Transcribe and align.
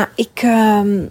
Nou, 0.00 0.12
ik, 0.14 0.42
uh, 0.42 1.02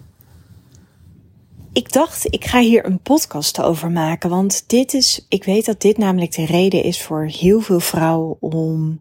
ik 1.74 1.92
dacht, 1.92 2.34
ik 2.34 2.46
ga 2.46 2.60
hier 2.60 2.86
een 2.86 3.00
podcast 3.00 3.62
over 3.62 3.92
maken. 3.92 4.30
Want 4.30 4.64
dit 4.70 4.94
is, 4.94 5.26
ik 5.28 5.44
weet 5.44 5.66
dat 5.66 5.82
dit 5.82 5.98
namelijk 5.98 6.36
de 6.36 6.46
reden 6.46 6.84
is 6.84 7.02
voor 7.02 7.26
heel 7.26 7.60
veel 7.60 7.80
vrouwen 7.80 8.38
om 8.40 9.00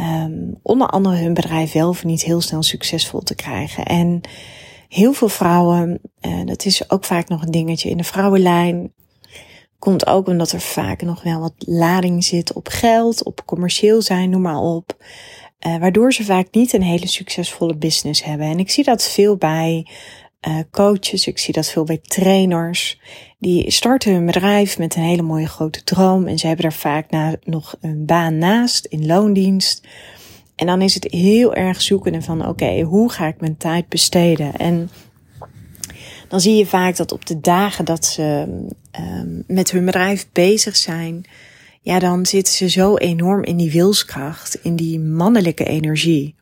um, 0.00 0.58
onder 0.62 0.88
andere 0.88 1.16
hun 1.16 1.34
bedrijf 1.34 1.72
wel 1.72 1.88
of 1.88 2.04
niet 2.04 2.22
heel 2.22 2.40
snel 2.40 2.62
succesvol 2.62 3.20
te 3.20 3.34
krijgen. 3.34 3.84
En 3.84 4.20
heel 4.88 5.12
veel 5.12 5.28
vrouwen, 5.28 6.00
uh, 6.20 6.44
dat 6.44 6.64
is 6.64 6.90
ook 6.90 7.04
vaak 7.04 7.28
nog 7.28 7.42
een 7.42 7.50
dingetje 7.50 7.90
in 7.90 7.96
de 7.96 8.04
vrouwenlijn. 8.04 8.92
Komt 9.78 10.06
ook 10.06 10.26
omdat 10.26 10.52
er 10.52 10.60
vaak 10.60 11.02
nog 11.02 11.22
wel 11.22 11.40
wat 11.40 11.54
lading 11.58 12.24
zit 12.24 12.52
op 12.52 12.68
geld, 12.68 13.24
op 13.24 13.42
commercieel 13.44 14.02
zijn, 14.02 14.30
noem 14.30 14.42
maar 14.42 14.60
op. 14.60 14.96
Uh, 15.66 15.76
waardoor 15.76 16.12
ze 16.12 16.24
vaak 16.24 16.46
niet 16.50 16.72
een 16.72 16.82
hele 16.82 17.06
succesvolle 17.06 17.76
business 17.76 18.24
hebben. 18.24 18.46
En 18.46 18.58
ik 18.58 18.70
zie 18.70 18.84
dat 18.84 19.08
veel 19.08 19.36
bij 19.36 19.86
uh, 20.48 20.58
coaches, 20.70 21.26
ik 21.26 21.38
zie 21.38 21.54
dat 21.54 21.70
veel 21.70 21.84
bij 21.84 22.00
trainers. 22.02 23.00
Die 23.38 23.70
starten 23.70 24.12
hun 24.12 24.26
bedrijf 24.26 24.78
met 24.78 24.96
een 24.96 25.02
hele 25.02 25.22
mooie 25.22 25.46
grote 25.46 25.84
droom. 25.84 26.26
En 26.26 26.38
ze 26.38 26.46
hebben 26.46 26.64
er 26.64 26.72
vaak 26.72 27.10
na, 27.10 27.34
nog 27.44 27.76
een 27.80 28.06
baan 28.06 28.38
naast 28.38 28.84
in 28.84 29.06
loondienst. 29.06 29.86
En 30.56 30.66
dan 30.66 30.82
is 30.82 30.94
het 30.94 31.04
heel 31.10 31.54
erg 31.54 31.82
zoeken 31.82 32.22
van 32.22 32.48
oké, 32.48 32.80
hoe 32.80 33.10
ga 33.10 33.26
ik 33.26 33.40
mijn 33.40 33.56
tijd 33.56 33.88
besteden? 33.88 34.56
En 34.56 34.90
dan 36.28 36.40
zie 36.40 36.56
je 36.56 36.66
vaak 36.66 36.96
dat 36.96 37.12
op 37.12 37.26
de 37.26 37.40
dagen 37.40 37.84
dat 37.84 38.04
ze 38.04 38.46
um, 39.00 39.44
met 39.46 39.70
hun 39.70 39.84
bedrijf 39.84 40.26
bezig 40.32 40.76
zijn, 40.76 41.24
ja, 41.82 41.98
dan 41.98 42.26
zitten 42.26 42.54
ze 42.54 42.68
zo 42.68 42.96
enorm 42.96 43.44
in 43.44 43.56
die 43.56 43.72
wilskracht, 43.72 44.54
in 44.62 44.76
die 44.76 45.00
mannelijke 45.00 45.64
energie. 45.64 46.34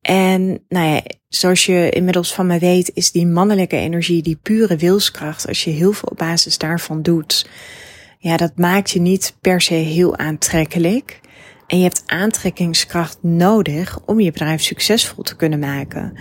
En 0.00 0.64
nou 0.68 0.86
ja, 0.88 1.02
zoals 1.28 1.66
je 1.66 1.90
inmiddels 1.90 2.34
van 2.34 2.46
me 2.46 2.58
weet, 2.58 2.90
is 2.94 3.12
die 3.12 3.26
mannelijke 3.26 3.76
energie, 3.76 4.22
die 4.22 4.38
pure 4.42 4.76
wilskracht, 4.76 5.48
als 5.48 5.64
je 5.64 5.70
heel 5.70 5.92
veel 5.92 6.08
op 6.08 6.18
basis 6.18 6.58
daarvan 6.58 7.02
doet, 7.02 7.48
ja, 8.18 8.36
dat 8.36 8.56
maakt 8.56 8.90
je 8.90 9.00
niet 9.00 9.36
per 9.40 9.60
se 9.60 9.74
heel 9.74 10.16
aantrekkelijk. 10.16 11.20
En 11.66 11.76
je 11.76 11.82
hebt 11.82 12.02
aantrekkingskracht 12.06 13.18
nodig 13.22 14.00
om 14.06 14.20
je 14.20 14.30
bedrijf 14.30 14.62
succesvol 14.62 15.22
te 15.22 15.36
kunnen 15.36 15.58
maken. 15.58 16.18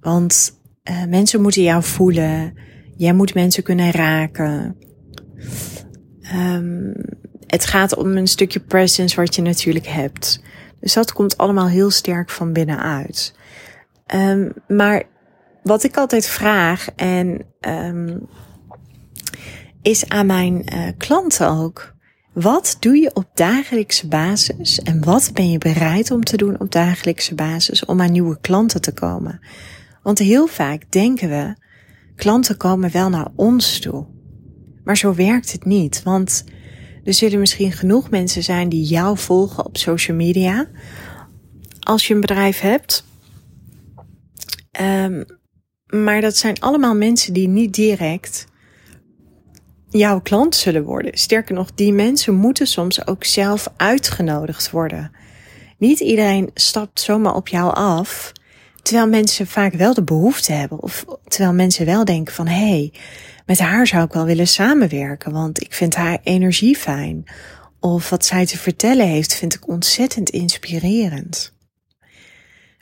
Want 0.00 0.60
uh, 0.90 1.04
mensen 1.04 1.42
moeten 1.42 1.62
jou 1.62 1.82
voelen. 1.82 2.54
Jij 2.96 3.12
moet 3.12 3.34
mensen 3.34 3.62
kunnen 3.62 3.90
raken. 3.90 4.76
Um, 6.34 6.92
het 7.54 7.66
gaat 7.66 7.96
om 7.96 8.16
een 8.16 8.26
stukje 8.26 8.60
presence 8.60 9.16
wat 9.16 9.34
je 9.34 9.42
natuurlijk 9.42 9.86
hebt. 9.86 10.42
Dus 10.80 10.92
dat 10.92 11.12
komt 11.12 11.36
allemaal 11.36 11.68
heel 11.68 11.90
sterk 11.90 12.30
van 12.30 12.52
binnenuit. 12.52 13.34
Um, 14.14 14.52
maar 14.68 15.02
wat 15.62 15.84
ik 15.84 15.96
altijd 15.96 16.26
vraag 16.26 16.88
en 16.96 17.44
um, 17.60 18.28
is 19.82 20.08
aan 20.08 20.26
mijn 20.26 20.66
uh, 20.74 20.88
klanten 20.98 21.48
ook. 21.48 21.92
Wat 22.32 22.76
doe 22.80 22.96
je 22.96 23.14
op 23.14 23.26
dagelijkse 23.34 24.08
basis 24.08 24.80
en 24.80 25.04
wat 25.04 25.30
ben 25.32 25.50
je 25.50 25.58
bereid 25.58 26.10
om 26.10 26.24
te 26.24 26.36
doen 26.36 26.60
op 26.60 26.72
dagelijkse 26.72 27.34
basis 27.34 27.84
om 27.84 28.00
aan 28.00 28.12
nieuwe 28.12 28.40
klanten 28.40 28.80
te 28.80 28.92
komen? 28.92 29.40
Want 30.02 30.18
heel 30.18 30.46
vaak 30.46 30.90
denken 30.90 31.28
we, 31.28 31.54
klanten 32.16 32.56
komen 32.56 32.90
wel 32.92 33.08
naar 33.08 33.28
ons 33.36 33.78
toe. 33.80 34.06
Maar 34.84 34.96
zo 34.96 35.14
werkt 35.14 35.52
het 35.52 35.64
niet, 35.64 36.02
want 36.02 36.44
er 37.04 37.14
zullen 37.14 37.38
misschien 37.38 37.72
genoeg 37.72 38.10
mensen 38.10 38.42
zijn 38.42 38.68
die 38.68 38.84
jou 38.84 39.18
volgen 39.18 39.64
op 39.64 39.76
social 39.76 40.16
media. 40.16 40.68
Als 41.80 42.06
je 42.06 42.14
een 42.14 42.20
bedrijf 42.20 42.60
hebt. 42.60 43.04
Um, 44.80 45.24
maar 45.86 46.20
dat 46.20 46.36
zijn 46.36 46.60
allemaal 46.60 46.94
mensen 46.94 47.32
die 47.32 47.48
niet 47.48 47.74
direct 47.74 48.46
jouw 49.90 50.20
klant 50.20 50.56
zullen 50.56 50.84
worden. 50.84 51.18
Sterker 51.18 51.54
nog, 51.54 51.74
die 51.74 51.92
mensen 51.92 52.34
moeten 52.34 52.66
soms 52.66 53.06
ook 53.06 53.24
zelf 53.24 53.68
uitgenodigd 53.76 54.70
worden. 54.70 55.10
Niet 55.78 56.00
iedereen 56.00 56.50
stapt 56.54 57.00
zomaar 57.00 57.34
op 57.34 57.48
jou 57.48 57.74
af, 57.74 58.32
terwijl 58.84 59.08
mensen 59.08 59.46
vaak 59.46 59.72
wel 59.74 59.94
de 59.94 60.04
behoefte 60.04 60.52
hebben. 60.52 60.82
Of 60.82 61.04
terwijl 61.28 61.52
mensen 61.52 61.86
wel 61.86 62.04
denken 62.04 62.34
van, 62.34 62.46
hé, 62.46 62.68
hey, 62.68 62.92
met 63.46 63.58
haar 63.58 63.86
zou 63.86 64.04
ik 64.04 64.12
wel 64.12 64.24
willen 64.24 64.48
samenwerken, 64.48 65.32
want 65.32 65.62
ik 65.62 65.72
vind 65.72 65.94
haar 65.94 66.18
energie 66.22 66.76
fijn. 66.76 67.24
Of 67.80 68.10
wat 68.10 68.24
zij 68.24 68.46
te 68.46 68.58
vertellen 68.58 69.08
heeft, 69.08 69.34
vind 69.34 69.54
ik 69.54 69.68
ontzettend 69.68 70.30
inspirerend. 70.30 71.52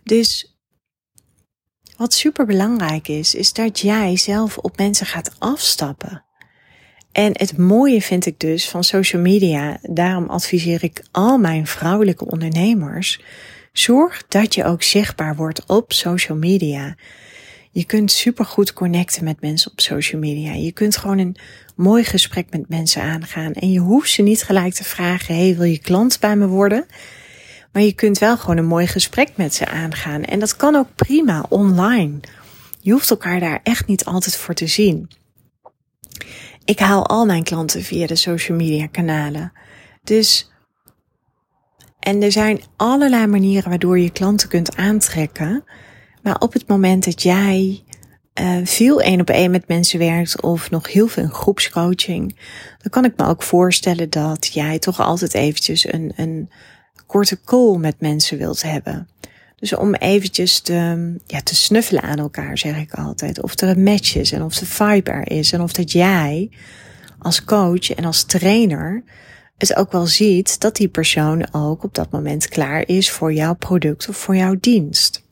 Dus 0.02 0.56
wat 1.96 2.12
super 2.14 2.46
belangrijk 2.46 3.08
is, 3.08 3.34
is 3.34 3.52
dat 3.52 3.80
jij 3.80 4.16
zelf 4.16 4.58
op 4.58 4.76
mensen 4.76 5.06
gaat 5.06 5.34
afstappen. 5.38 6.24
En 7.12 7.30
het 7.32 7.56
mooie 7.56 8.02
vind 8.02 8.26
ik 8.26 8.40
dus 8.40 8.68
van 8.68 8.84
social 8.84 9.22
media, 9.22 9.78
daarom 9.82 10.28
adviseer 10.28 10.84
ik 10.84 11.04
al 11.10 11.38
mijn 11.38 11.66
vrouwelijke 11.66 12.26
ondernemers, 12.26 13.20
zorg 13.72 14.24
dat 14.28 14.54
je 14.54 14.64
ook 14.64 14.82
zichtbaar 14.82 15.36
wordt 15.36 15.66
op 15.66 15.92
social 15.92 16.38
media. 16.38 16.96
Je 17.70 17.84
kunt 17.84 18.12
supergoed 18.12 18.72
connecten 18.72 19.24
met 19.24 19.40
mensen 19.40 19.70
op 19.70 19.80
social 19.80 20.20
media. 20.20 20.52
Je 20.52 20.72
kunt 20.72 20.96
gewoon 20.96 21.18
een 21.18 21.36
mooi 21.76 22.04
gesprek 22.04 22.46
met 22.50 22.68
mensen 22.68 23.02
aangaan. 23.02 23.52
En 23.52 23.72
je 23.72 23.78
hoeft 23.78 24.10
ze 24.10 24.22
niet 24.22 24.42
gelijk 24.42 24.74
te 24.74 24.84
vragen, 24.84 25.34
hey, 25.34 25.56
wil 25.56 25.66
je 25.66 25.78
klant 25.78 26.20
bij 26.20 26.36
me 26.36 26.46
worden? 26.46 26.86
Maar 27.72 27.82
je 27.82 27.92
kunt 27.92 28.18
wel 28.18 28.36
gewoon 28.36 28.56
een 28.56 28.66
mooi 28.66 28.86
gesprek 28.86 29.28
met 29.36 29.54
ze 29.54 29.66
aangaan. 29.66 30.22
En 30.22 30.38
dat 30.38 30.56
kan 30.56 30.74
ook 30.74 30.94
prima 30.94 31.44
online. 31.48 32.20
Je 32.80 32.92
hoeft 32.92 33.10
elkaar 33.10 33.40
daar 33.40 33.60
echt 33.62 33.86
niet 33.86 34.04
altijd 34.04 34.36
voor 34.36 34.54
te 34.54 34.66
zien. 34.66 35.10
Ik 36.64 36.78
haal 36.78 37.06
al 37.06 37.26
mijn 37.26 37.42
klanten 37.42 37.82
via 37.82 38.06
de 38.06 38.16
social 38.16 38.56
media 38.56 38.86
kanalen. 38.86 39.52
Dus, 40.04 40.51
en 42.02 42.22
er 42.22 42.32
zijn 42.32 42.60
allerlei 42.76 43.26
manieren 43.26 43.68
waardoor 43.68 43.98
je 43.98 44.10
klanten 44.10 44.48
kunt 44.48 44.76
aantrekken. 44.76 45.64
Maar 46.22 46.38
op 46.38 46.52
het 46.52 46.68
moment 46.68 47.04
dat 47.04 47.22
jij 47.22 47.84
uh, 48.40 48.56
veel 48.64 49.00
één 49.00 49.20
op 49.20 49.30
één 49.30 49.50
met 49.50 49.68
mensen 49.68 49.98
werkt 49.98 50.42
of 50.42 50.70
nog 50.70 50.92
heel 50.92 51.06
veel 51.06 51.28
groepscoaching, 51.28 52.36
dan 52.78 52.90
kan 52.90 53.04
ik 53.04 53.16
me 53.16 53.26
ook 53.26 53.42
voorstellen 53.42 54.10
dat 54.10 54.46
jij 54.52 54.78
toch 54.78 55.00
altijd 55.00 55.34
eventjes 55.34 55.92
een, 55.92 56.12
een 56.16 56.50
korte 57.06 57.40
call 57.44 57.76
met 57.76 58.00
mensen 58.00 58.38
wilt 58.38 58.62
hebben. 58.62 59.08
Dus 59.56 59.74
om 59.74 59.94
eventjes 59.94 60.60
te, 60.60 61.14
ja, 61.26 61.40
te 61.40 61.54
snuffelen 61.54 62.02
aan 62.02 62.18
elkaar, 62.18 62.58
zeg 62.58 62.76
ik 62.76 62.94
altijd. 62.94 63.42
Of 63.42 63.60
er 63.60 63.68
een 63.68 63.82
match 63.82 64.16
is 64.16 64.32
en 64.32 64.42
of 64.42 64.56
de 64.56 64.66
vibe 64.66 65.10
er 65.10 65.30
is. 65.30 65.52
En 65.52 65.60
of 65.60 65.72
dat 65.72 65.92
jij 65.92 66.50
als 67.18 67.44
coach 67.44 67.94
en 67.94 68.04
als 68.04 68.24
trainer 68.24 69.04
het 69.68 69.76
ook 69.76 69.92
wel 69.92 70.06
ziet 70.06 70.60
dat 70.60 70.76
die 70.76 70.88
persoon 70.88 71.52
ook 71.52 71.84
op 71.84 71.94
dat 71.94 72.10
moment 72.10 72.48
klaar 72.48 72.88
is 72.88 73.10
voor 73.10 73.32
jouw 73.32 73.54
product 73.54 74.08
of 74.08 74.16
voor 74.16 74.36
jouw 74.36 74.56
dienst. 74.60 75.24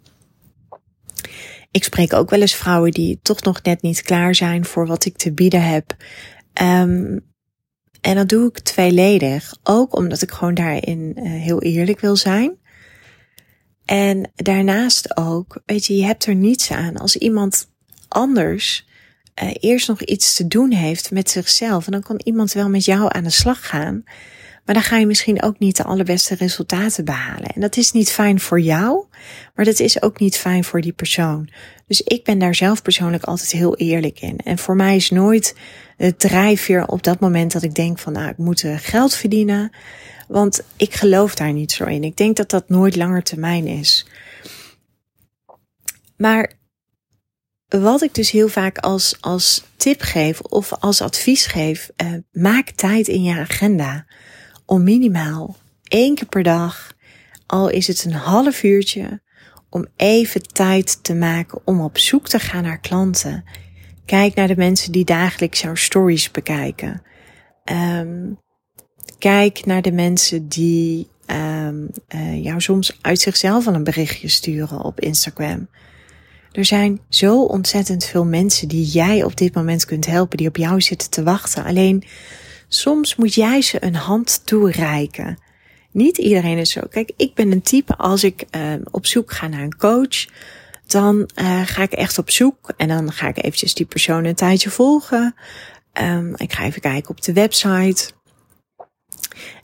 Ik 1.70 1.84
spreek 1.84 2.12
ook 2.12 2.30
wel 2.30 2.40
eens 2.40 2.54
vrouwen 2.54 2.90
die 2.90 3.18
toch 3.22 3.42
nog 3.42 3.62
net 3.62 3.82
niet 3.82 4.02
klaar 4.02 4.34
zijn 4.34 4.64
voor 4.64 4.86
wat 4.86 5.04
ik 5.04 5.16
te 5.16 5.32
bieden 5.32 5.62
heb. 5.62 5.96
Um, 6.62 7.28
en 8.00 8.14
dat 8.14 8.28
doe 8.28 8.48
ik 8.48 8.58
tweeledig. 8.58 9.56
Ook 9.62 9.96
omdat 9.96 10.22
ik 10.22 10.30
gewoon 10.30 10.54
daarin 10.54 11.14
uh, 11.16 11.22
heel 11.24 11.62
eerlijk 11.62 12.00
wil 12.00 12.16
zijn. 12.16 12.58
En 13.84 14.30
daarnaast 14.34 15.16
ook, 15.16 15.60
weet 15.66 15.86
je, 15.86 15.96
je 15.96 16.04
hebt 16.04 16.26
er 16.26 16.34
niets 16.34 16.70
aan 16.70 16.96
als 16.96 17.16
iemand 17.16 17.70
anders 18.08 18.88
uh, 19.42 19.50
eerst 19.60 19.88
nog 19.88 20.02
iets 20.02 20.34
te 20.34 20.46
doen 20.46 20.72
heeft 20.72 21.10
met 21.10 21.30
zichzelf. 21.30 21.86
En 21.86 21.92
dan 21.92 22.02
kan 22.02 22.20
iemand 22.24 22.52
wel 22.52 22.68
met 22.68 22.84
jou 22.84 23.08
aan 23.08 23.24
de 23.24 23.30
slag 23.30 23.68
gaan. 23.68 24.04
Maar 24.64 24.74
dan 24.74 24.88
ga 24.88 24.96
je 24.96 25.06
misschien 25.06 25.42
ook 25.42 25.58
niet 25.58 25.76
de 25.76 25.84
allerbeste 25.84 26.34
resultaten 26.34 27.04
behalen. 27.04 27.48
En 27.48 27.60
dat 27.60 27.76
is 27.76 27.92
niet 27.92 28.10
fijn 28.10 28.40
voor 28.40 28.60
jou, 28.60 29.04
maar 29.54 29.64
dat 29.64 29.80
is 29.80 30.02
ook 30.02 30.20
niet 30.20 30.36
fijn 30.36 30.64
voor 30.64 30.80
die 30.80 30.92
persoon. 30.92 31.48
Dus 31.86 32.00
ik 32.00 32.24
ben 32.24 32.38
daar 32.38 32.54
zelf 32.54 32.82
persoonlijk 32.82 33.24
altijd 33.24 33.50
heel 33.50 33.76
eerlijk 33.76 34.20
in. 34.20 34.38
En 34.38 34.58
voor 34.58 34.76
mij 34.76 34.96
is 34.96 35.10
nooit 35.10 35.56
het 35.96 36.18
drijfveer 36.18 36.86
op 36.86 37.02
dat 37.02 37.20
moment 37.20 37.52
dat 37.52 37.62
ik 37.62 37.74
denk 37.74 37.98
van, 37.98 38.12
nou, 38.12 38.28
ik 38.28 38.38
moet 38.38 38.64
geld 38.76 39.14
verdienen. 39.14 39.70
Want 40.28 40.62
ik 40.76 40.94
geloof 40.94 41.34
daar 41.34 41.52
niet 41.52 41.72
zo 41.72 41.84
in. 41.84 42.04
Ik 42.04 42.16
denk 42.16 42.36
dat 42.36 42.50
dat 42.50 42.68
nooit 42.68 42.96
langer 42.96 43.22
termijn 43.22 43.66
is. 43.66 44.06
Maar 46.16 46.52
wat 47.78 48.02
ik 48.02 48.14
dus 48.14 48.30
heel 48.30 48.48
vaak 48.48 48.78
als, 48.78 49.16
als 49.20 49.64
tip 49.76 50.00
geef 50.00 50.40
of 50.40 50.72
als 50.72 51.02
advies 51.02 51.46
geef, 51.46 51.90
uh, 52.02 52.12
maak 52.32 52.70
tijd 52.70 53.08
in 53.08 53.22
je 53.22 53.34
agenda 53.34 54.06
om 54.66 54.84
minimaal 54.84 55.56
één 55.88 56.14
keer 56.14 56.28
per 56.28 56.42
dag, 56.42 56.94
al 57.46 57.68
is 57.68 57.86
het 57.86 58.04
een 58.04 58.12
half 58.12 58.62
uurtje, 58.62 59.20
om 59.70 59.86
even 59.96 60.42
tijd 60.42 61.04
te 61.04 61.14
maken 61.14 61.60
om 61.64 61.80
op 61.80 61.98
zoek 61.98 62.28
te 62.28 62.38
gaan 62.38 62.62
naar 62.62 62.80
klanten. 62.80 63.44
Kijk 64.04 64.34
naar 64.34 64.48
de 64.48 64.56
mensen 64.56 64.92
die 64.92 65.04
dagelijks 65.04 65.60
jouw 65.60 65.74
stories 65.74 66.30
bekijken. 66.30 67.02
Um, 67.64 68.38
kijk 69.18 69.66
naar 69.66 69.82
de 69.82 69.92
mensen 69.92 70.48
die 70.48 71.08
um, 71.26 71.88
uh, 72.14 72.44
jou 72.44 72.60
soms 72.60 72.98
uit 73.00 73.20
zichzelf 73.20 73.66
al 73.66 73.74
een 73.74 73.84
berichtje 73.84 74.28
sturen 74.28 74.84
op 74.84 75.00
Instagram. 75.00 75.68
Er 76.52 76.64
zijn 76.64 77.00
zo 77.08 77.42
ontzettend 77.42 78.04
veel 78.04 78.24
mensen 78.24 78.68
die 78.68 78.84
jij 78.84 79.24
op 79.24 79.36
dit 79.36 79.54
moment 79.54 79.84
kunt 79.84 80.06
helpen, 80.06 80.36
die 80.36 80.48
op 80.48 80.56
jou 80.56 80.80
zitten 80.80 81.10
te 81.10 81.22
wachten. 81.22 81.64
Alleen 81.64 82.04
soms 82.68 83.16
moet 83.16 83.34
jij 83.34 83.62
ze 83.62 83.84
een 83.84 83.94
hand 83.94 84.46
toereiken. 84.46 85.38
Niet 85.92 86.18
iedereen 86.18 86.58
is 86.58 86.70
zo. 86.70 86.80
Kijk, 86.90 87.12
ik 87.16 87.34
ben 87.34 87.52
een 87.52 87.62
type 87.62 87.96
als 87.96 88.24
ik 88.24 88.44
uh, 88.56 88.72
op 88.90 89.06
zoek 89.06 89.32
ga 89.32 89.46
naar 89.46 89.62
een 89.62 89.76
coach, 89.76 90.26
dan 90.86 91.30
uh, 91.34 91.60
ga 91.64 91.82
ik 91.82 91.92
echt 91.92 92.18
op 92.18 92.30
zoek 92.30 92.72
en 92.76 92.88
dan 92.88 93.12
ga 93.12 93.28
ik 93.28 93.36
eventjes 93.36 93.74
die 93.74 93.86
persoon 93.86 94.24
een 94.24 94.34
tijdje 94.34 94.70
volgen. 94.70 95.34
Um, 96.00 96.34
ik 96.36 96.52
ga 96.52 96.64
even 96.64 96.80
kijken 96.80 97.10
op 97.10 97.22
de 97.22 97.32
website. 97.32 98.10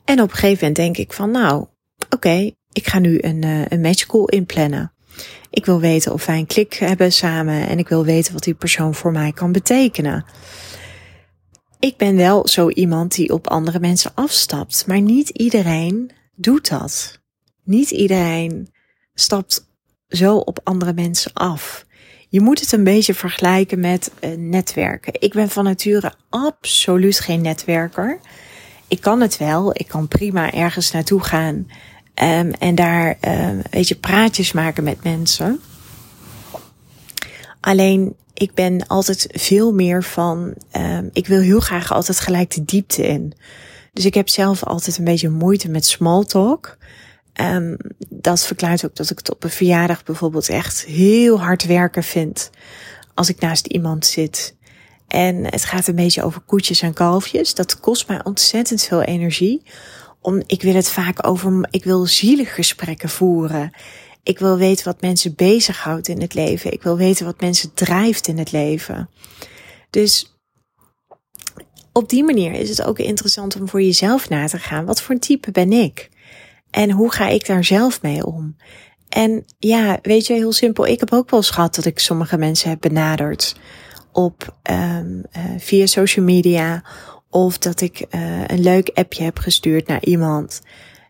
En 0.04 0.20
op 0.20 0.30
een 0.30 0.36
gegeven 0.36 0.58
moment 0.58 0.76
denk 0.76 0.96
ik 0.96 1.12
van, 1.12 1.30
nou, 1.30 1.66
oké, 2.10 2.50
ik 2.72 2.86
ga 2.86 2.98
nu 2.98 3.18
een, 3.20 3.44
uh, 3.44 3.64
een 3.68 3.94
inplannen. 4.26 4.95
Ik 5.50 5.66
wil 5.66 5.80
weten 5.80 6.12
of 6.12 6.26
wij 6.26 6.38
een 6.38 6.46
klik 6.46 6.74
hebben 6.74 7.12
samen 7.12 7.68
en 7.68 7.78
ik 7.78 7.88
wil 7.88 8.04
weten 8.04 8.32
wat 8.32 8.42
die 8.42 8.54
persoon 8.54 8.94
voor 8.94 9.12
mij 9.12 9.32
kan 9.32 9.52
betekenen. 9.52 10.24
Ik 11.78 11.96
ben 11.96 12.16
wel 12.16 12.48
zo 12.48 12.68
iemand 12.68 13.14
die 13.14 13.32
op 13.32 13.48
andere 13.48 13.80
mensen 13.80 14.10
afstapt, 14.14 14.86
maar 14.86 15.00
niet 15.00 15.28
iedereen 15.28 16.10
doet 16.34 16.68
dat. 16.68 17.20
Niet 17.64 17.90
iedereen 17.90 18.70
stapt 19.14 19.66
zo 20.08 20.36
op 20.36 20.60
andere 20.64 20.92
mensen 20.92 21.32
af. 21.32 21.86
Je 22.28 22.40
moet 22.40 22.60
het 22.60 22.72
een 22.72 22.84
beetje 22.84 23.14
vergelijken 23.14 23.80
met 23.80 24.10
uh, 24.20 24.36
netwerken. 24.36 25.12
Ik 25.18 25.32
ben 25.32 25.48
van 25.48 25.64
nature 25.64 26.12
absoluut 26.28 27.20
geen 27.20 27.40
netwerker. 27.40 28.20
Ik 28.88 29.00
kan 29.00 29.20
het 29.20 29.36
wel. 29.36 29.70
Ik 29.72 29.88
kan 29.88 30.08
prima 30.08 30.52
ergens 30.52 30.90
naartoe 30.90 31.22
gaan 31.22 31.66
Um, 32.22 32.50
en 32.50 32.74
daar, 32.74 33.16
um, 33.20 33.62
weet 33.70 33.88
je, 33.88 33.94
praatjes 33.94 34.52
maken 34.52 34.84
met 34.84 35.04
mensen. 35.04 35.60
Alleen, 37.60 38.16
ik 38.34 38.54
ben 38.54 38.86
altijd 38.86 39.26
veel 39.32 39.72
meer 39.72 40.02
van, 40.02 40.54
um, 40.76 41.10
ik 41.12 41.26
wil 41.26 41.40
heel 41.40 41.60
graag 41.60 41.92
altijd 41.92 42.20
gelijk 42.20 42.54
de 42.54 42.64
diepte 42.64 43.06
in. 43.06 43.32
Dus 43.92 44.04
ik 44.04 44.14
heb 44.14 44.28
zelf 44.28 44.64
altijd 44.64 44.98
een 44.98 45.04
beetje 45.04 45.28
moeite 45.28 45.68
met 45.68 45.86
small 45.86 46.24
talk. 46.24 46.76
Dat 48.08 48.46
verklaart 48.46 48.84
ook 48.84 48.96
dat 48.96 49.10
ik 49.10 49.18
het 49.18 49.30
op 49.30 49.44
een 49.44 49.50
verjaardag 49.50 50.04
bijvoorbeeld 50.04 50.48
echt 50.48 50.84
heel 50.84 51.40
hard 51.40 51.66
werken 51.66 52.02
vind. 52.02 52.50
Als 53.14 53.28
ik 53.28 53.40
naast 53.40 53.66
iemand 53.66 54.06
zit. 54.06 54.54
En 55.08 55.44
het 55.44 55.64
gaat 55.64 55.86
een 55.86 55.94
beetje 55.94 56.22
over 56.22 56.40
koetjes 56.40 56.82
en 56.82 56.92
kalfjes. 56.92 57.54
Dat 57.54 57.80
kost 57.80 58.08
mij 58.08 58.24
ontzettend 58.24 58.82
veel 58.82 59.02
energie 59.02 59.62
om, 60.26 60.42
ik 60.46 60.62
wil 60.62 60.74
het 60.74 60.88
vaak 60.88 61.26
over, 61.26 61.68
ik 61.70 61.84
wil 61.84 62.06
zielig 62.06 62.54
gesprekken 62.54 63.08
voeren. 63.08 63.70
Ik 64.22 64.38
wil 64.38 64.56
weten 64.56 64.84
wat 64.84 65.00
mensen 65.00 65.34
bezighoudt 65.34 66.08
in 66.08 66.20
het 66.20 66.34
leven. 66.34 66.72
Ik 66.72 66.82
wil 66.82 66.96
weten 66.96 67.24
wat 67.24 67.40
mensen 67.40 67.74
drijft 67.74 68.28
in 68.28 68.38
het 68.38 68.52
leven. 68.52 69.10
Dus 69.90 70.36
op 71.92 72.08
die 72.08 72.24
manier 72.24 72.52
is 72.52 72.68
het 72.68 72.82
ook 72.82 72.98
interessant 72.98 73.60
om 73.60 73.68
voor 73.68 73.82
jezelf 73.82 74.28
na 74.28 74.46
te 74.46 74.58
gaan. 74.58 74.84
Wat 74.84 75.02
voor 75.02 75.14
een 75.14 75.20
type 75.20 75.50
ben 75.50 75.72
ik? 75.72 76.08
En 76.70 76.90
hoe 76.90 77.12
ga 77.12 77.28
ik 77.28 77.46
daar 77.46 77.64
zelf 77.64 78.02
mee 78.02 78.26
om? 78.26 78.56
En 79.08 79.44
ja, 79.58 79.98
weet 80.02 80.26
je, 80.26 80.32
heel 80.32 80.52
simpel. 80.52 80.86
Ik 80.86 81.00
heb 81.00 81.12
ook 81.12 81.30
wel 81.30 81.40
eens 81.40 81.50
gehad 81.50 81.74
dat 81.74 81.84
ik 81.84 81.98
sommige 81.98 82.36
mensen 82.36 82.70
heb 82.70 82.80
benaderd 82.80 83.56
op 84.12 84.56
um, 84.70 85.22
uh, 85.36 85.44
via 85.58 85.86
social 85.86 86.24
media 86.24 86.84
of 87.30 87.58
dat 87.58 87.80
ik 87.80 88.00
uh, 88.10 88.44
een 88.46 88.62
leuk 88.62 88.90
appje 88.94 89.22
heb 89.22 89.38
gestuurd 89.38 89.86
naar 89.86 90.04
iemand. 90.04 90.60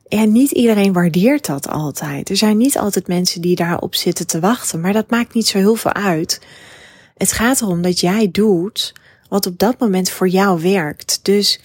Ja, 0.09 0.25
niet 0.25 0.51
iedereen 0.51 0.93
waardeert 0.93 1.47
dat 1.47 1.69
altijd. 1.69 2.31
Er 2.31 2.37
zijn 2.37 2.57
niet 2.57 2.79
altijd 2.79 3.07
mensen 3.07 3.41
die 3.41 3.57
daarop 3.57 3.95
zitten 3.95 4.27
te 4.27 4.41
wachten, 4.41 4.81
maar 4.81 4.93
dat 4.93 5.11
maakt 5.11 5.35
niet 5.35 5.47
zo 5.47 5.59
heel 5.59 5.75
veel 5.75 5.93
uit. 5.93 6.41
Het 7.17 7.33
gaat 7.33 7.61
erom 7.61 7.83
dat 7.83 8.01
jij 8.01 8.29
doet 8.33 8.93
wat 9.29 9.47
op 9.47 9.59
dat 9.59 9.79
moment 9.79 10.11
voor 10.11 10.29
jou 10.29 10.63
werkt. 10.63 11.21
Dus 11.23 11.61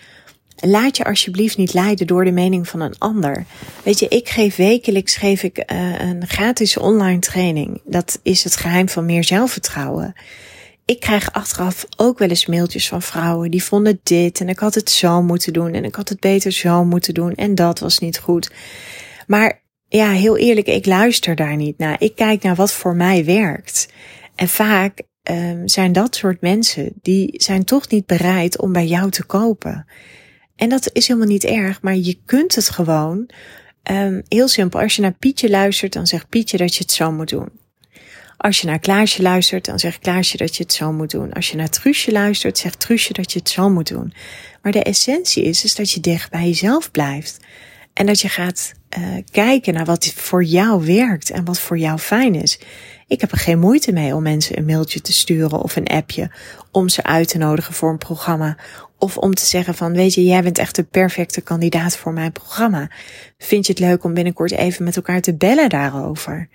laat 0.56 0.98
je 0.98 1.04
alsjeblieft 1.04 1.58
niet 1.58 1.74
leiden 1.74 2.08
door 2.08 2.26
de 2.26 2.32
mening 2.32 2.68
van 2.68 2.80
een 2.80 2.98
ander. 2.98 3.46
Weet 3.84 4.00
je, 4.00 4.08
ik 4.08 4.30
geef 4.30 4.56
wekelijks 4.56 5.16
geef 5.16 5.44
ik 5.44 5.58
uh, 5.58 6.00
een 6.00 6.28
gratis 6.28 6.78
online 6.78 7.20
training. 7.20 7.82
Dat 7.86 8.20
is 8.24 8.44
het 8.44 8.56
geheim 8.56 8.90
van 8.90 9.06
meer 9.06 9.24
zelfvertrouwen 9.24 10.16
ik 10.86 11.00
krijg 11.00 11.34
achteraf 11.34 11.86
ook 11.98 12.20
wel 12.20 12.30
eens 12.30 12.46
mailtjes 12.46 12.88
van 12.88 13.02
vrouwen 13.02 13.52
die 13.52 13.64
vonden 13.64 14.00
dit 14.04 14.40
en 14.40 14.50
ik 14.50 14.60
had 14.60 14.76
het 14.76 14.90
zo 14.90 15.22
moeten 15.22 15.54
doen 15.54 15.74
en 15.74 15.84
ik 15.84 15.96
had 15.96 16.10
het 16.10 16.20
beter 16.20 16.52
zo 16.52 16.86
moeten 16.86 17.14
doen 17.14 17.36
en 17.36 17.56
dat 17.56 17.80
was 17.80 18.00
niet 18.00 18.20
goed. 18.20 18.52
Maar 19.28 19.62
ja, 19.88 20.12
heel 20.12 20.38
eerlijk, 20.38 20.68
ik 20.68 20.86
luister 20.86 21.36
daar 21.36 21.56
niet 21.56 21.78
naar. 21.78 21.96
Ik 22.02 22.16
kijk 22.16 22.44
naar 22.44 22.56
wat 22.56 22.72
voor 22.72 22.96
mij 22.96 23.26
werkt. 23.26 23.88
En 24.36 24.48
vaak 24.48 25.02
um, 25.32 25.68
zijn 25.68 25.92
dat 25.92 26.16
soort 26.16 26.42
mensen 26.42 26.94
die 27.02 27.34
zijn 27.38 27.64
toch 27.64 27.90
niet 27.90 28.06
bereid 28.06 28.60
om 28.60 28.72
bij 28.72 28.86
jou 28.86 29.10
te 29.12 29.24
kopen. 29.24 29.86
En 30.56 30.70
dat 30.70 30.90
is 30.94 31.08
helemaal 31.08 31.30
niet 31.30 31.44
erg, 31.44 31.82
maar 31.82 31.96
je 31.96 32.20
kunt 32.26 32.56
het 32.56 32.70
gewoon. 32.70 33.30
Um, 33.92 34.22
heel 34.28 34.48
simpel, 34.48 34.80
als 34.80 34.96
je 34.96 35.02
naar 35.02 35.14
Pietje 35.20 35.50
luistert, 35.50 35.94
dan 35.94 36.08
zegt 36.08 36.30
Pietje 36.30 36.58
dat 36.58 36.74
je 36.76 36.82
het 36.82 36.92
zo 36.92 37.12
moet 37.12 37.30
doen. 37.30 37.50
Als 38.42 38.62
je 38.62 38.68
naar 38.68 38.80
Klaasje 38.80 39.22
luistert, 39.22 39.66
dan 39.66 39.80
zegt 39.80 40.00
Klaasje 40.00 40.38
dat 40.38 40.56
je 40.56 40.64
het 40.64 40.74
zo 40.74 40.92
moet 40.92 41.12
doen. 41.12 41.34
Als 41.34 41.50
je 41.50 41.58
naar 41.58 41.70
Truusje 41.70 42.12
luistert, 42.12 42.58
zegt 42.58 42.80
Truusje 42.80 43.14
dat 43.14 43.32
je 43.32 43.40
het 43.40 43.50
zo 43.50 43.70
moet 43.70 43.88
doen. 43.88 44.14
Maar 44.62 44.72
de 44.72 44.84
essentie 44.84 45.44
is, 45.44 45.64
is 45.64 45.76
dat 45.76 45.92
je 45.92 46.00
dicht 46.00 46.32
bij 46.32 46.46
jezelf 46.46 46.92
blijft. 46.92 47.38
En 47.94 48.06
dat 48.06 48.20
je 48.20 48.30
gaat 48.30 48.74
uh, 48.98 49.08
kijken 49.32 49.74
naar 49.74 49.86
wat 49.86 50.06
voor 50.16 50.44
jou 50.44 50.86
werkt 50.86 51.30
en 51.30 51.46
wat 51.46 51.60
voor 51.60 51.78
jou 51.78 52.00
fijn 52.00 52.36
is. 52.36 52.60
Ik 53.08 53.22
heb 53.22 53.32
er 53.32 53.38
geen 53.38 53.60
moeite 53.60 53.92
mee 53.92 54.16
om 54.16 54.24
mensen 54.24 54.58
een 54.58 54.66
mailtje 54.66 55.02
te 55.02 55.14
sturen 55.14 55.62
of 55.62 55.76
een 55.76 55.88
appje 55.88 56.32
om 56.72 56.90
ze 56.90 57.04
uit 57.04 57.28
te 57.28 57.38
nodigen 57.38 57.74
voor 57.74 57.90
een 57.90 57.98
programma. 57.98 58.58
Of 58.98 59.18
om 59.18 59.34
te 59.34 59.46
zeggen 59.46 59.76
van, 59.76 59.94
weet 59.94 60.14
je, 60.14 60.24
jij 60.24 60.44
bent 60.44 60.58
echt 60.58 60.76
de 60.76 60.84
perfecte 60.84 61.42
kandidaat 61.42 61.98
voor 61.98 62.14
mijn 62.14 62.32
programma. 62.32 62.90
Vind 63.38 63.66
je 63.66 63.72
het 63.72 63.82
leuk 63.82 64.04
om 64.04 64.14
binnenkort 64.14 64.52
even 64.52 64.84
met 64.84 64.96
elkaar 64.96 65.22
te 65.22 65.34
bellen 65.34 65.70
daarover? 65.70 66.50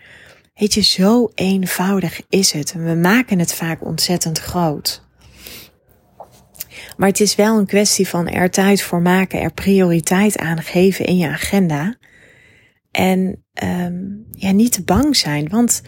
Weet 0.56 0.74
je, 0.74 0.82
zo 0.82 1.30
eenvoudig 1.34 2.20
is 2.28 2.52
het. 2.52 2.72
We 2.72 2.94
maken 2.94 3.38
het 3.38 3.54
vaak 3.54 3.84
ontzettend 3.84 4.38
groot. 4.38 5.04
Maar 6.96 7.08
het 7.08 7.20
is 7.20 7.34
wel 7.34 7.58
een 7.58 7.66
kwestie 7.66 8.08
van 8.08 8.28
er 8.28 8.50
tijd 8.50 8.82
voor 8.82 9.02
maken, 9.02 9.40
er 9.40 9.52
prioriteit 9.52 10.38
aan 10.38 10.62
geven 10.62 11.04
in 11.04 11.16
je 11.16 11.28
agenda. 11.28 11.96
En 12.90 13.44
um, 13.62 14.26
ja, 14.30 14.50
niet 14.50 14.72
te 14.72 14.84
bang 14.84 15.16
zijn. 15.16 15.48
Want 15.48 15.82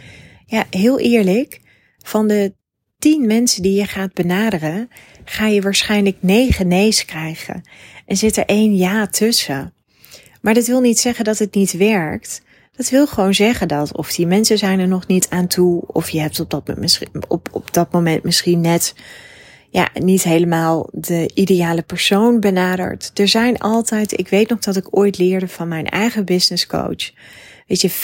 ja, 0.47 0.65
heel 0.71 0.99
eerlijk, 0.99 1.61
van 1.99 2.29
de 2.29 2.55
tien 2.99 3.27
mensen 3.27 3.63
die 3.63 3.75
je 3.75 3.87
gaat 3.87 4.13
benaderen, 4.13 4.89
ga 5.25 5.47
je 5.47 5.63
waarschijnlijk 5.63 6.17
negen 6.21 6.69
nee's 6.69 7.05
krijgen. 7.05 7.63
En 8.07 8.17
zit 8.17 8.37
er 8.37 8.45
één 8.45 8.77
ja 8.77 9.07
tussen. 9.07 9.75
Maar 10.41 10.55
dat 10.55 10.67
wil 10.67 10.81
niet 10.81 10.99
zeggen 10.99 11.25
dat 11.25 11.39
het 11.39 11.55
niet 11.55 11.73
werkt. 11.73 12.43
Dat 12.79 12.89
wil 12.89 13.07
gewoon 13.07 13.35
zeggen 13.35 13.69
dat 13.69 13.97
of 13.97 14.13
die 14.13 14.27
mensen 14.27 14.59
zijn 14.59 14.79
er 14.79 14.89
nog 14.89 15.07
niet 15.07 15.29
aan 15.29 15.47
toe, 15.47 15.83
of 15.87 16.11
je 16.11 16.21
hebt 16.21 16.41
op 16.41 16.51
dat, 16.51 16.63
op, 17.29 17.49
op 17.53 17.73
dat 17.73 17.93
moment 17.93 18.23
misschien 18.23 18.61
net 18.61 18.95
ja, 19.71 19.89
niet 19.95 20.23
helemaal 20.23 20.89
de 20.93 21.31
ideale 21.35 21.83
persoon 21.83 22.41
benaderd. 22.41 23.11
Er 23.15 23.29
zijn 23.29 23.59
altijd, 23.59 24.19
ik 24.19 24.29
weet 24.29 24.49
nog 24.49 24.59
dat 24.59 24.77
ik 24.77 24.97
ooit 24.97 25.19
leerde 25.19 25.49
van 25.49 25.69
mijn 25.69 25.87
eigen 25.87 26.25
business 26.25 26.67
coach. 26.67 27.11
Weet 27.67 27.81
je, 27.81 27.91
85% 27.91 27.95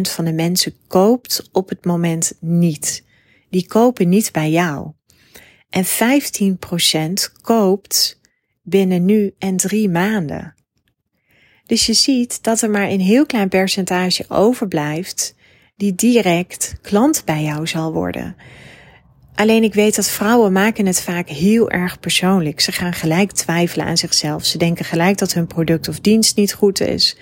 van 0.00 0.24
de 0.24 0.32
mensen 0.32 0.74
koopt 0.86 1.48
op 1.52 1.68
het 1.68 1.84
moment 1.84 2.32
niet. 2.40 3.04
Die 3.50 3.66
kopen 3.66 4.08
niet 4.08 4.32
bij 4.32 4.50
jou. 4.50 4.90
En 5.70 5.84
15% 5.84 7.40
koopt 7.42 8.20
binnen 8.62 9.04
nu 9.04 9.34
en 9.38 9.56
drie 9.56 9.88
maanden. 9.88 10.54
Dus 11.72 11.86
je 11.86 11.92
ziet 11.92 12.42
dat 12.42 12.60
er 12.60 12.70
maar 12.70 12.88
een 12.88 13.00
heel 13.00 13.26
klein 13.26 13.48
percentage 13.48 14.24
overblijft 14.28 15.34
die 15.76 15.94
direct 15.94 16.74
klant 16.82 17.22
bij 17.24 17.42
jou 17.42 17.66
zal 17.66 17.92
worden. 17.92 18.36
Alleen 19.34 19.62
ik 19.62 19.74
weet 19.74 19.96
dat 19.96 20.08
vrouwen 20.08 20.52
maken 20.52 20.86
het 20.86 21.00
vaak 21.00 21.28
heel 21.28 21.70
erg 21.70 22.00
persoonlijk. 22.00 22.60
Ze 22.60 22.72
gaan 22.72 22.92
gelijk 22.92 23.32
twijfelen 23.32 23.86
aan 23.86 23.96
zichzelf. 23.96 24.44
Ze 24.44 24.58
denken 24.58 24.84
gelijk 24.84 25.18
dat 25.18 25.32
hun 25.32 25.46
product 25.46 25.88
of 25.88 26.00
dienst 26.00 26.36
niet 26.36 26.54
goed 26.54 26.80
is. 26.80 27.16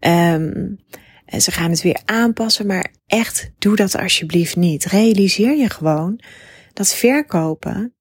Um, 0.00 0.78
En 1.24 1.40
ze 1.40 1.50
gaan 1.50 1.70
het 1.70 1.82
weer 1.82 2.00
aanpassen, 2.04 2.66
maar 2.66 2.92
echt 3.06 3.50
doe 3.58 3.76
dat 3.76 3.96
alsjeblieft 3.96 4.56
niet. 4.56 4.84
Realiseer 4.84 5.56
je 5.56 5.70
gewoon 5.70 6.20
dat 6.72 6.94
verkopen 6.94 7.94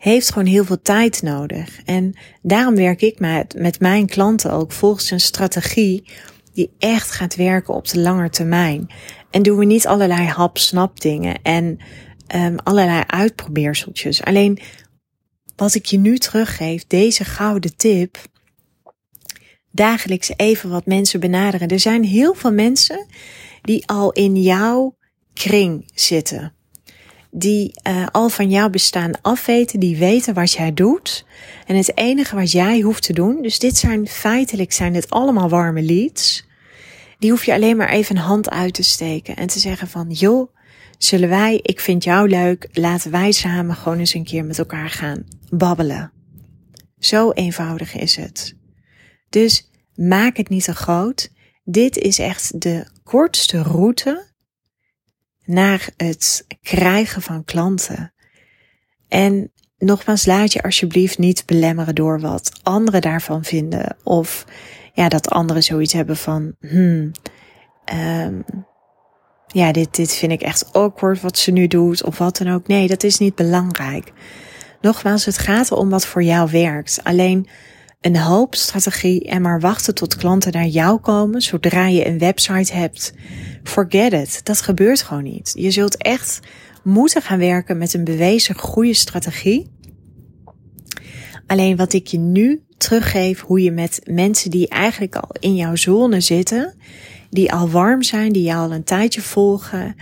heeft 0.00 0.32
gewoon 0.32 0.48
heel 0.48 0.64
veel 0.64 0.82
tijd 0.82 1.22
nodig. 1.22 1.80
En 1.84 2.14
daarom 2.42 2.74
werk 2.74 3.02
ik 3.02 3.18
met, 3.18 3.54
met 3.58 3.80
mijn 3.80 4.06
klanten 4.06 4.52
ook 4.52 4.72
volgens 4.72 5.10
een 5.10 5.20
strategie 5.20 6.04
die 6.52 6.70
echt 6.78 7.10
gaat 7.10 7.36
werken 7.36 7.74
op 7.74 7.88
de 7.88 8.00
lange 8.00 8.30
termijn. 8.30 8.90
En 9.30 9.42
doen 9.42 9.58
we 9.58 9.64
niet 9.64 9.86
allerlei 9.86 10.26
hap-snap 10.26 11.00
dingen 11.00 11.42
en 11.42 11.78
um, 12.34 12.58
allerlei 12.58 13.02
uitprobeerseltjes. 13.06 14.24
Alleen 14.24 14.58
wat 15.56 15.74
ik 15.74 15.84
je 15.84 15.98
nu 15.98 16.18
teruggeef, 16.18 16.86
deze 16.86 17.24
gouden 17.24 17.76
tip, 17.76 18.18
dagelijks 19.70 20.32
even 20.36 20.70
wat 20.70 20.86
mensen 20.86 21.20
benaderen. 21.20 21.68
Er 21.68 21.80
zijn 21.80 22.04
heel 22.04 22.34
veel 22.34 22.52
mensen 22.52 23.06
die 23.62 23.86
al 23.86 24.12
in 24.12 24.36
jouw 24.36 24.96
kring 25.32 25.90
zitten. 25.94 26.54
Die 27.30 27.80
uh, 27.88 28.06
al 28.10 28.28
van 28.28 28.50
jouw 28.50 28.70
bestaan 28.70 29.20
afweten, 29.20 29.80
die 29.80 29.96
weten 29.96 30.34
wat 30.34 30.52
jij 30.52 30.74
doet. 30.74 31.24
En 31.66 31.76
het 31.76 31.96
enige 31.96 32.36
wat 32.36 32.52
jij 32.52 32.80
hoeft 32.80 33.02
te 33.02 33.12
doen, 33.12 33.42
dus 33.42 33.58
dit 33.58 33.76
zijn 33.76 34.06
feitelijk 34.06 34.72
zijn 34.72 34.92
dit 34.92 35.10
allemaal 35.10 35.48
warme 35.48 35.82
leads. 35.82 36.48
Die 37.18 37.30
hoef 37.30 37.44
je 37.44 37.52
alleen 37.52 37.76
maar 37.76 37.88
even 37.88 38.16
een 38.16 38.22
hand 38.22 38.50
uit 38.50 38.74
te 38.74 38.82
steken 38.82 39.36
en 39.36 39.46
te 39.46 39.58
zeggen 39.58 39.88
van, 39.88 40.10
joh, 40.10 40.54
zullen 40.98 41.28
wij, 41.28 41.60
ik 41.62 41.80
vind 41.80 42.04
jou 42.04 42.28
leuk, 42.28 42.68
laten 42.72 43.10
wij 43.10 43.32
samen 43.32 43.76
gewoon 43.76 43.98
eens 43.98 44.14
een 44.14 44.24
keer 44.24 44.44
met 44.44 44.58
elkaar 44.58 44.90
gaan 44.90 45.24
babbelen. 45.50 46.12
Zo 46.98 47.30
eenvoudig 47.30 47.94
is 47.94 48.16
het. 48.16 48.56
Dus 49.28 49.70
maak 49.94 50.36
het 50.36 50.48
niet 50.48 50.64
te 50.64 50.74
groot. 50.74 51.30
Dit 51.64 51.98
is 51.98 52.18
echt 52.18 52.60
de 52.60 52.86
kortste 53.04 53.62
route 53.62 54.29
naar 55.50 55.88
het 55.96 56.46
krijgen 56.62 57.22
van 57.22 57.44
klanten. 57.44 58.12
En 59.08 59.52
nogmaals, 59.78 60.26
laat 60.26 60.52
je 60.52 60.62
alsjeblieft 60.62 61.18
niet 61.18 61.46
belemmeren 61.46 61.94
door 61.94 62.20
wat 62.20 62.60
anderen 62.62 63.00
daarvan 63.00 63.44
vinden. 63.44 63.96
Of 64.02 64.44
ja, 64.92 65.08
dat 65.08 65.28
anderen 65.28 65.62
zoiets 65.62 65.92
hebben 65.92 66.16
van, 66.16 66.54
hmm, 66.60 67.10
um, 67.94 68.44
ja, 69.46 69.72
dit, 69.72 69.94
dit 69.94 70.14
vind 70.14 70.32
ik 70.32 70.42
echt 70.42 70.72
awkward 70.72 71.20
wat 71.20 71.38
ze 71.38 71.50
nu 71.50 71.66
doet 71.66 72.04
of 72.04 72.18
wat 72.18 72.36
dan 72.36 72.48
ook. 72.48 72.66
Nee, 72.66 72.88
dat 72.88 73.02
is 73.02 73.18
niet 73.18 73.34
belangrijk. 73.34 74.12
Nogmaals, 74.80 75.24
het 75.24 75.38
gaat 75.38 75.72
om 75.72 75.90
wat 75.90 76.06
voor 76.06 76.22
jou 76.22 76.50
werkt. 76.50 77.00
Alleen 77.02 77.48
een 78.00 78.16
hoop 78.16 78.54
strategie 78.54 79.24
en 79.24 79.42
maar 79.42 79.60
wachten 79.60 79.94
tot 79.94 80.16
klanten 80.16 80.52
naar 80.52 80.66
jou 80.66 81.00
komen 81.00 81.42
zodra 81.42 81.86
je 81.86 82.06
een 82.06 82.18
website 82.18 82.72
hebt. 82.72 83.14
Forget 83.62 84.12
it. 84.12 84.40
Dat 84.44 84.60
gebeurt 84.60 85.02
gewoon 85.02 85.22
niet. 85.22 85.52
Je 85.54 85.70
zult 85.70 85.96
echt 85.96 86.40
moeten 86.82 87.22
gaan 87.22 87.38
werken 87.38 87.78
met 87.78 87.94
een 87.94 88.04
bewezen 88.04 88.58
goede 88.58 88.94
strategie. 88.94 89.70
Alleen 91.46 91.76
wat 91.76 91.92
ik 91.92 92.06
je 92.06 92.18
nu 92.18 92.62
teruggeef, 92.76 93.40
hoe 93.40 93.62
je 93.62 93.70
met 93.70 94.00
mensen 94.04 94.50
die 94.50 94.68
eigenlijk 94.68 95.16
al 95.16 95.36
in 95.40 95.54
jouw 95.54 95.76
zone 95.76 96.20
zitten, 96.20 96.74
die 97.30 97.52
al 97.52 97.70
warm 97.70 98.02
zijn, 98.02 98.32
die 98.32 98.42
jou 98.42 98.68
al 98.68 98.74
een 98.74 98.84
tijdje 98.84 99.20
volgen. 99.20 99.94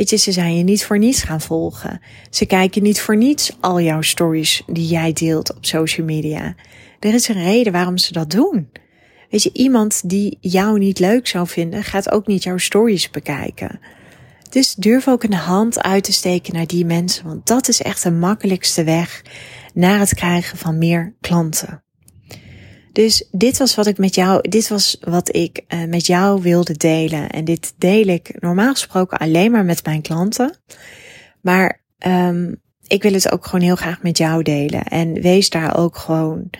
Weet 0.00 0.10
je, 0.10 0.16
ze 0.16 0.32
zijn 0.32 0.56
je 0.56 0.62
niet 0.62 0.84
voor 0.84 0.98
niets 0.98 1.22
gaan 1.22 1.40
volgen. 1.40 2.00
Ze 2.30 2.46
kijken 2.46 2.82
niet 2.82 3.00
voor 3.00 3.16
niets 3.16 3.56
al 3.60 3.80
jouw 3.80 4.02
stories 4.02 4.62
die 4.66 4.86
jij 4.86 5.12
deelt 5.12 5.56
op 5.56 5.64
social 5.64 6.06
media. 6.06 6.54
Er 6.98 7.14
is 7.14 7.28
een 7.28 7.42
reden 7.42 7.72
waarom 7.72 7.98
ze 7.98 8.12
dat 8.12 8.30
doen. 8.30 8.70
Weet 9.30 9.42
je, 9.42 9.50
iemand 9.52 10.08
die 10.08 10.38
jou 10.40 10.78
niet 10.78 10.98
leuk 10.98 11.26
zou 11.26 11.46
vinden, 11.46 11.84
gaat 11.84 12.10
ook 12.10 12.26
niet 12.26 12.42
jouw 12.42 12.58
stories 12.58 13.10
bekijken. 13.10 13.80
Dus 14.50 14.74
durf 14.74 15.08
ook 15.08 15.22
een 15.22 15.32
hand 15.32 15.82
uit 15.82 16.04
te 16.04 16.12
steken 16.12 16.54
naar 16.54 16.66
die 16.66 16.84
mensen, 16.84 17.26
want 17.26 17.46
dat 17.46 17.68
is 17.68 17.82
echt 17.82 18.02
de 18.02 18.10
makkelijkste 18.10 18.84
weg 18.84 19.22
naar 19.74 19.98
het 19.98 20.14
krijgen 20.14 20.58
van 20.58 20.78
meer 20.78 21.14
klanten. 21.20 21.82
Dus 22.92 23.28
dit 23.30 23.58
was 23.58 23.74
wat 23.74 23.86
ik 23.86 23.98
met 23.98 24.14
jou, 24.14 24.48
dit 24.48 24.68
was 24.68 24.96
wat 25.00 25.36
ik 25.36 25.64
uh, 25.68 25.84
met 25.84 26.06
jou 26.06 26.42
wilde 26.42 26.76
delen. 26.76 27.30
En 27.30 27.44
dit 27.44 27.74
deel 27.78 28.06
ik 28.06 28.40
normaal 28.40 28.72
gesproken 28.72 29.18
alleen 29.18 29.50
maar 29.50 29.64
met 29.64 29.84
mijn 29.84 30.02
klanten. 30.02 30.58
Maar 31.40 31.80
um, 32.06 32.60
ik 32.86 33.02
wil 33.02 33.12
het 33.12 33.32
ook 33.32 33.44
gewoon 33.44 33.64
heel 33.64 33.76
graag 33.76 34.02
met 34.02 34.18
jou 34.18 34.42
delen. 34.42 34.84
En 34.84 35.20
wees 35.20 35.50
daar 35.50 35.78
ook 35.78 35.96
gewoon, 35.96 36.50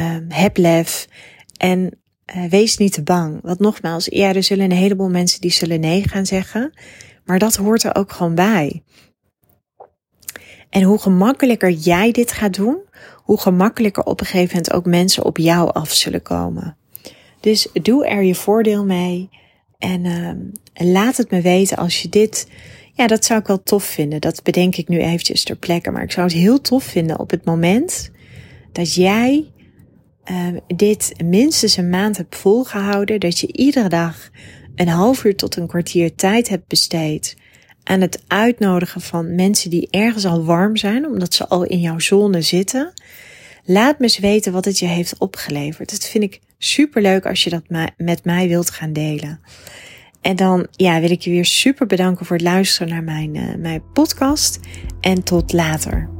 um, 0.00 0.26
heb 0.28 0.56
lef. 0.56 1.08
En 1.56 1.98
uh, 2.36 2.44
wees 2.44 2.76
niet 2.76 2.92
te 2.92 3.02
bang. 3.02 3.38
Want 3.42 3.58
nogmaals, 3.58 4.06
ja, 4.06 4.34
er 4.34 4.42
zullen 4.42 4.64
een 4.64 4.76
heleboel 4.76 5.08
mensen 5.08 5.40
die 5.40 5.52
zullen 5.52 5.80
nee 5.80 6.08
gaan 6.08 6.26
zeggen. 6.26 6.72
Maar 7.24 7.38
dat 7.38 7.56
hoort 7.56 7.82
er 7.82 7.94
ook 7.94 8.12
gewoon 8.12 8.34
bij. 8.34 8.82
En 10.70 10.82
hoe 10.82 10.98
gemakkelijker 10.98 11.70
jij 11.70 12.12
dit 12.12 12.32
gaat 12.32 12.54
doen, 12.54 12.78
hoe 13.30 13.40
gemakkelijker 13.40 14.04
op 14.04 14.20
een 14.20 14.26
gegeven 14.26 14.56
moment 14.56 14.72
ook 14.72 14.86
mensen 14.86 15.24
op 15.24 15.38
jou 15.38 15.72
af 15.72 15.92
zullen 15.92 16.22
komen. 16.22 16.76
Dus 17.40 17.68
doe 17.72 18.06
er 18.06 18.22
je 18.22 18.34
voordeel 18.34 18.84
mee 18.84 19.28
en 19.78 20.04
uh, 20.04 20.30
laat 20.92 21.16
het 21.16 21.30
me 21.30 21.40
weten 21.40 21.76
als 21.76 22.02
je 22.02 22.08
dit, 22.08 22.48
ja, 22.92 23.06
dat 23.06 23.24
zou 23.24 23.40
ik 23.40 23.46
wel 23.46 23.62
tof 23.62 23.84
vinden. 23.84 24.20
Dat 24.20 24.42
bedenk 24.42 24.76
ik 24.76 24.88
nu 24.88 24.98
eventjes 24.98 25.44
ter 25.44 25.56
plekke, 25.56 25.90
maar 25.90 26.02
ik 26.02 26.12
zou 26.12 26.26
het 26.26 26.36
heel 26.36 26.60
tof 26.60 26.84
vinden 26.84 27.18
op 27.18 27.30
het 27.30 27.44
moment 27.44 28.10
dat 28.72 28.94
jij 28.94 29.50
uh, 30.30 30.46
dit 30.66 31.14
minstens 31.24 31.76
een 31.76 31.90
maand 31.90 32.16
hebt 32.16 32.36
volgehouden, 32.36 33.20
dat 33.20 33.38
je 33.38 33.52
iedere 33.52 33.88
dag 33.88 34.30
een 34.74 34.88
half 34.88 35.24
uur 35.24 35.36
tot 35.36 35.56
een 35.56 35.66
kwartier 35.66 36.14
tijd 36.14 36.48
hebt 36.48 36.66
besteed 36.66 37.36
aan 37.90 38.00
het 38.00 38.22
uitnodigen 38.26 39.00
van 39.00 39.34
mensen 39.34 39.70
die 39.70 39.88
ergens 39.90 40.26
al 40.26 40.44
warm 40.44 40.76
zijn, 40.76 41.06
omdat 41.06 41.34
ze 41.34 41.48
al 41.48 41.64
in 41.64 41.80
jouw 41.80 41.98
zone 41.98 42.42
zitten. 42.42 42.92
Laat 43.64 43.98
me 43.98 44.04
eens 44.04 44.18
weten 44.18 44.52
wat 44.52 44.64
het 44.64 44.78
je 44.78 44.86
heeft 44.86 45.18
opgeleverd. 45.18 45.90
Dat 45.90 46.08
vind 46.08 46.24
ik 46.24 46.40
super 46.58 47.02
leuk 47.02 47.26
als 47.26 47.44
je 47.44 47.50
dat 47.50 47.92
met 47.96 48.24
mij 48.24 48.48
wilt 48.48 48.70
gaan 48.70 48.92
delen. 48.92 49.40
En 50.20 50.36
dan 50.36 50.66
ja, 50.70 51.00
wil 51.00 51.10
ik 51.10 51.20
je 51.20 51.30
weer 51.30 51.44
super 51.44 51.86
bedanken 51.86 52.26
voor 52.26 52.36
het 52.36 52.44
luisteren 52.44 52.88
naar 52.88 53.04
mijn, 53.04 53.34
uh, 53.34 53.54
mijn 53.58 53.82
podcast. 53.92 54.60
En 55.00 55.22
tot 55.22 55.52
later. 55.52 56.19